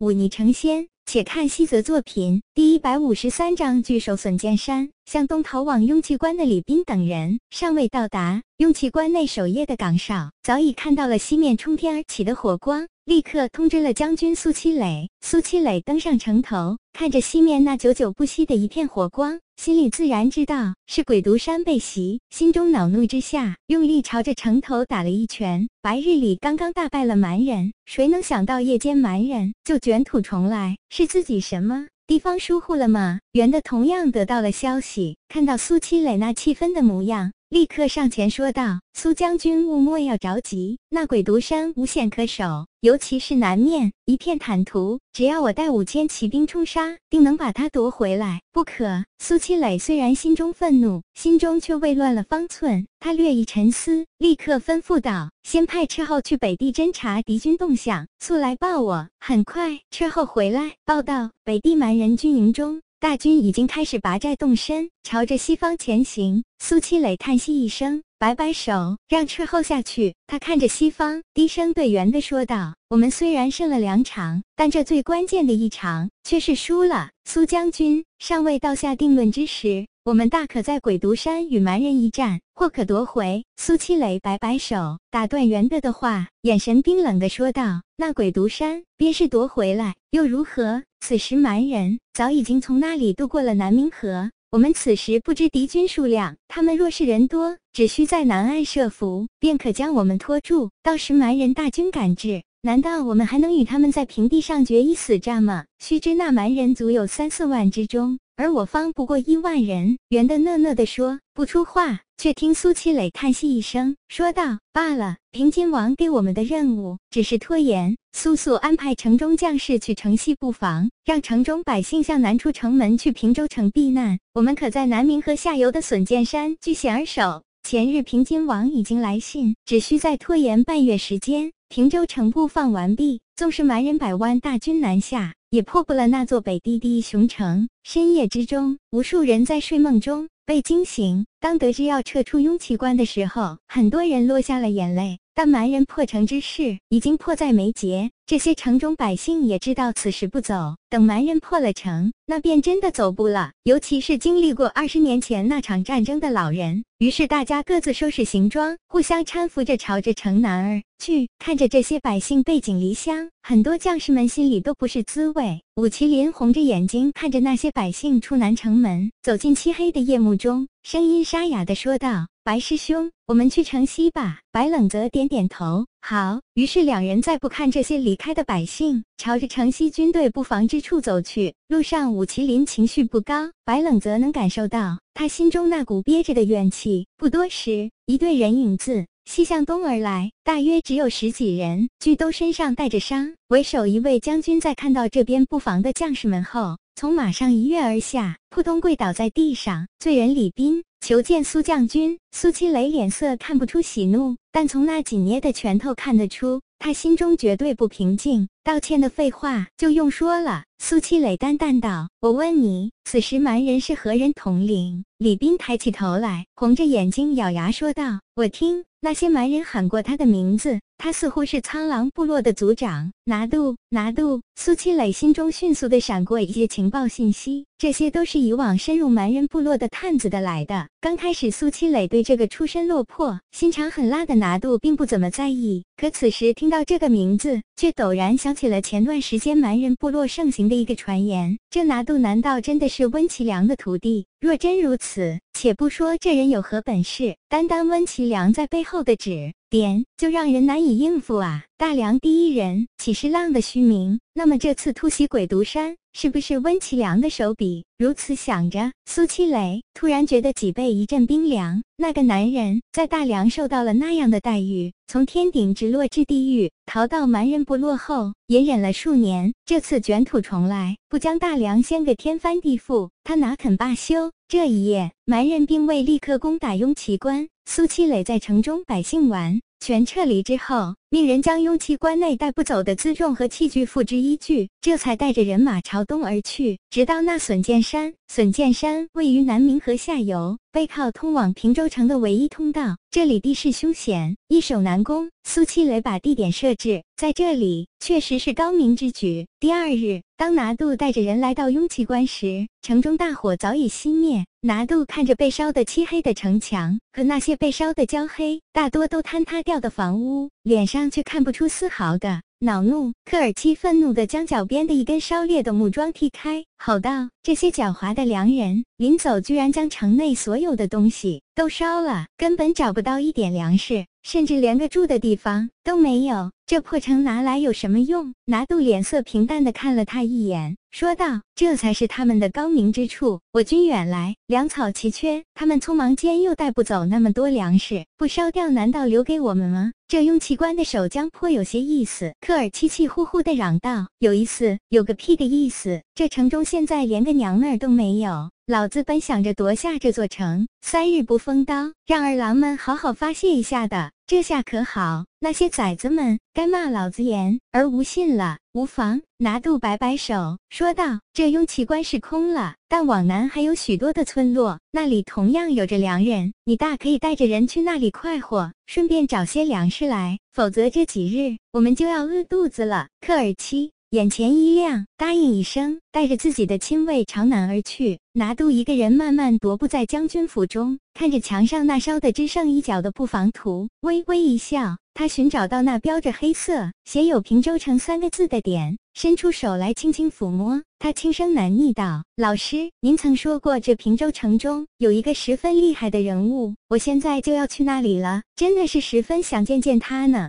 [0.00, 0.88] 忤逆成仙。
[1.04, 4.88] 且看西泽作品第一百五十三章巨兽损剑山。
[5.04, 15.10] 向东逃往雍气关的李斌等人尚未到达，雍气关内守夜的岗哨早已看到了西面冲天而起的火光，立刻通知了将军苏七磊。
[15.20, 25.68] 苏七磊登上城头，看着西面那久久不息的一片火光，心里自然知道是鬼毒山被袭，心中恼怒之下，用力朝着城头打了一拳。
[25.82, 30.76] 白日里刚刚大败了蛮人，谁能想到夜间蛮人就卷土重来？
[30.88, 31.88] 是自己什么？
[32.06, 33.18] 地方疏忽了吗？
[33.32, 48.40] 袁的同样得到了消息，看到苏七磊那气愤的模样，立刻上前说道：“苏将军勿莫要着急，那鬼毒山无险可守，尤其是南面一片坦途，只要我带五千骑兵冲杀，定能把他夺回来。
[48.52, 52.86] 不可！”苏七磊虽然心中愤怒，心中却未乱了方寸。
[53.00, 66.44] 他略一沉思，立刻吩咐道：“先派车后去北地侦察敌军动向，速来报我。”很快，车后回来报道，北地蛮人军营中，大军已经开始拔寨动身，朝着西方前行。
[66.58, 70.14] 苏七磊叹息一声，摆摆手，让斥候下去。
[70.26, 77.08] 他看着西方，低声对袁的说道：“我们虽然胜了两场，但这最关键的一场却是输了。
[77.24, 83.44] 苏将军尚未到下定论之时。”我们大可在鬼毒山与蛮人一战，或可夺回。
[83.56, 90.82] 苏七磊摆摆手，打断袁德的话，眼神冰冷的说道：“那鬼毒山便是夺回来，又如何？
[91.00, 94.30] 此时蛮人早已经从那里渡过了南明河。
[94.52, 100.70] 我们此时不知敌军数量，他们若是人多，只需在南岸设伏，便可将我们拖住。
[100.82, 105.64] 到时蛮人大军赶至，难道我们还能与他们在平地上决一死战吗？
[105.78, 124.18] 须知那蛮人足有三四万之中。”而我方不过一万人，袁的讷讷地说不出话，却听苏七磊叹息一声，说道：“罢了，平津王给我们的任务只是拖延，速速安排城中将士去城西布防，让城中百姓向南出城门去平州城避难。
[124.32, 127.42] 我们可在南明河下游的笋剑山据险而守。
[127.70, 133.20] 前日平津王已经来信，只需再拖延半月时间，平州城布放完毕。
[133.36, 137.68] 纵使蛮人百万大军南下。”也破不了那座北地第一雄城。
[137.84, 141.24] 深夜之中，无数人在睡梦中被惊醒。
[141.38, 145.20] 当得知要撤出雍气关的时候，很多人落下了眼泪。
[145.32, 153.52] 但蛮人破城之事已经迫在眉睫，这些城中百姓也知道此时不走，等蛮人破了城，那便真的走不了。
[153.62, 156.84] 尤其是经历过二十年前那场战争的老人。
[156.98, 161.30] 于是大家各自收拾行装，互相搀扶着朝着城南而去。
[161.38, 165.62] 看着这些百姓背井离乡，很多将士们心里都不是滋味。
[165.80, 176.42] 武麒麟红着眼睛看着那些百姓出南城门，走进漆黑的夜幕中，声音沙哑的说道：“白师兄，我们去城西吧。”白冷泽点点头，好。
[176.52, 181.54] 于是两人再不看这些离开的百姓，朝着城西军队布防之处走去。
[181.68, 187.06] 路上，武麒麟情绪不高，白冷泽能感受到他心中那股憋着的怨气。
[187.16, 193.34] 不多时，一队人影自 西向东而来，大约只有十几人，俱都身上带着伤。
[193.48, 199.86] 为首一位将军在看到这边布防的将士们后，从马上一跃而下，扑通跪倒在地上。
[199.98, 202.18] 罪人李斌求见苏将军。
[202.32, 208.48] 苏七雷脸色看不出喜怒，但从那紧捏的拳头看得出，他心中绝对不平静。
[208.64, 210.64] 道歉的废话就用说了。
[210.78, 223.76] 苏七磊淡淡道：“我问你，此时蛮人是何人统领？”李斌抬起头来，红着眼睛咬牙说道：“我听那些蛮人喊过他的名字，他似乎是苍狼部落的族长拿度。
[223.90, 230.86] 拿度。”苏七磊心中迅速的闪过一些情报信息，这些都是以往深入蛮人部落的探子的来的。
[231.00, 232.20] 刚开始，苏七磊对。
[232.30, 241.58] 这个出身落魄、心肠狠辣的拿度并不怎么在意，可此时听到这个名字，却陡然想起了前段时间蛮人部落盛行的一个传言。
[241.70, 244.26] 这拿度难道真的是温其良的徒弟？
[244.40, 251.64] 若真如此，且不说这人有何本事，单单温其良在背后的指点，就让人难以应付啊！
[251.80, 254.20] 大梁第一人岂是浪的虚名？
[254.34, 257.86] 那么这次突袭鬼毒山，是不是温其良的手笔？
[257.96, 261.82] 如此想着，苏七磊突然觉得脊背一阵冰凉。
[261.96, 269.54] 那个男人在大梁受到了那样的待遇，从天顶直落至地狱，逃到蛮人部落后，也忍了数年。
[269.64, 274.30] 这次卷土重来，不将大梁掀个天翻地覆，他哪肯罢休？
[274.48, 277.48] 这一夜，蛮人并未立刻攻打雍奇关。
[277.64, 288.14] 苏七磊在城中百姓完全撤离之后，命人将雍气关内带不走的辎重和器具付之一炬，这才带着人马朝东而去，直到那笋剑山。
[288.28, 292.96] 笋剑山位于南明河下游，背靠通往平州城的唯一通道。
[293.10, 295.28] 这里地势凶险，易守难攻。
[295.42, 299.48] 苏七雷把地点设置在这里，确实是高明之举。
[299.58, 304.44] 第二日，当拿度带着人来到雍气关时，城中大火早已熄灭。
[304.62, 312.42] 拿度看着被烧得漆黑的城墙和那些被烧得焦黑、大多都坍塌掉的房屋，脸上却看不出丝毫的。
[312.58, 326.52] 恼怒，科尔奇愤怒地将脚边的一根烧裂的木桩踢开，吼道：“这些狡猾的良人，临走居然将城内所有的东西都烧了，根本找不到一点粮食，甚至连个住的地方都没有。
[326.64, 333.40] 这破城拿来有什么用？”拿度脸色平淡地看了他一眼，说道：“这才是他们的高明之处。
[333.52, 344.78] 我军远来，粮草奇缺，他们匆忙间又带不走那么多粮食，不烧掉，难道留给我们吗？”这雍气关的守将颇有些意思，科尔气气呼呼地嚷道：“有意思？
[344.88, 346.02] 有个屁的意思！
[346.16, 348.48] 这城中现在连个娘们儿都没有。
[348.64, 354.12] 老子本想着夺下这座城，三日不封刀，让二郎们好好发泄一下的。
[354.24, 358.58] 这下可好，那些崽子们该骂老子言而无信了。
[358.72, 366.52] 无妨。”拿度摆摆手说道：“这雍奇关是空了，但往南还有许多的村落，那里同样有着良人。
[366.64, 370.38] 你大可以带着人去那里快活，顺便找些粮食来。
[370.52, 378.18] 否则这几日我们就要饿肚子了。”科尔七眼前一亮，答应一声，带着自己的亲卫朝南而去。
[378.32, 384.96] 拿度一个人慢慢踱步在将军府中，看着墙上那烧得只剩一角的布防图，微微一笑。
[385.14, 388.98] 他寻找到那标着黑色写有平州城三个字的点。
[389.14, 390.82] 伸出手来，轻轻抚摸。
[390.98, 400.48] 他轻声喃昵道：“老师，您曾说过，这平州城中有一个十分厉害的人物，我现在就要去那里了，真的是十分想见见他呢。”